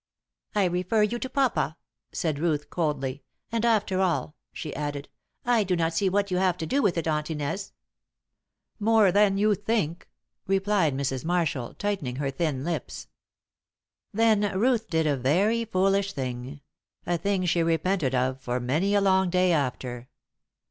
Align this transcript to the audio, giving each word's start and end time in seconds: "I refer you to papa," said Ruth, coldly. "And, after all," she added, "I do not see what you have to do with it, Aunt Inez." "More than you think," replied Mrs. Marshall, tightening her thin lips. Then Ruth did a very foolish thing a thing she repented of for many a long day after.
"I 0.55 0.65
refer 0.65 1.03
you 1.03 1.19
to 1.19 1.29
papa," 1.29 1.77
said 2.11 2.39
Ruth, 2.39 2.71
coldly. 2.71 3.21
"And, 3.51 3.63
after 3.63 4.01
all," 4.01 4.35
she 4.51 4.75
added, 4.75 5.09
"I 5.45 5.63
do 5.63 5.75
not 5.75 5.93
see 5.93 6.09
what 6.09 6.31
you 6.31 6.37
have 6.37 6.57
to 6.57 6.65
do 6.65 6.81
with 6.81 6.97
it, 6.97 7.07
Aunt 7.07 7.29
Inez." 7.29 7.71
"More 8.79 9.11
than 9.11 9.37
you 9.37 9.53
think," 9.53 10.09
replied 10.47 10.95
Mrs. 10.97 11.23
Marshall, 11.23 11.75
tightening 11.75 12.15
her 12.15 12.31
thin 12.31 12.63
lips. 12.63 13.09
Then 14.11 14.51
Ruth 14.59 14.89
did 14.89 15.05
a 15.05 15.15
very 15.15 15.65
foolish 15.65 16.13
thing 16.13 16.61
a 17.05 17.19
thing 17.19 17.45
she 17.45 17.61
repented 17.61 18.15
of 18.15 18.41
for 18.41 18.59
many 18.59 18.95
a 18.95 19.01
long 19.01 19.29
day 19.29 19.51
after. 19.51 20.09